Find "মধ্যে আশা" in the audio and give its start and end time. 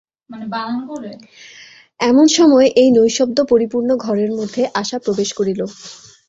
4.39-4.97